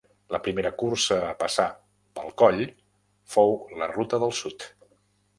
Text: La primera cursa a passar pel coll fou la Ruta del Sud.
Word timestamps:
La 0.33 0.37
primera 0.45 0.69
cursa 0.83 1.17
a 1.25 1.33
passar 1.41 1.65
pel 2.19 2.31
coll 2.43 2.63
fou 3.35 3.53
la 3.83 3.91
Ruta 3.93 4.21
del 4.25 4.35
Sud. 4.39 4.67